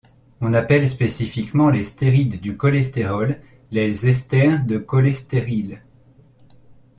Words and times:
On 0.39 0.53
appelle 0.55 0.89
spécifiquement 0.89 1.69
les 1.69 1.83
stérides 1.83 2.41
du 2.41 2.57
cholestérol 2.57 3.39
les 3.69 4.09
esters 4.09 4.65
de 4.65 4.79
cholestéryle. 4.79 5.83